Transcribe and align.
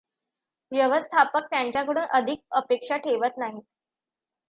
व्यवस्थापक 0.71 1.49
त्यांच्याकडून 1.49 2.03
अधिक 2.11 2.39
अपेक्षा 2.53 2.97
ठेवत 2.97 3.37
नाहीत. 3.37 3.61